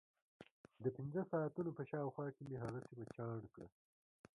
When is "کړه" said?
3.53-3.67